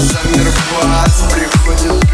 замер 0.00 0.52
Приходит 1.32 2.05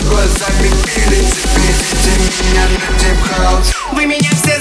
Глазами 0.00 0.70
пили 0.84 1.24
тебе, 1.30 2.16
видя 2.18 2.44
меня 2.44 2.64
на 2.68 2.98
тип-хаус 2.98 3.72
Вы 3.92 4.06
меня 4.06 4.30
все 4.42 4.53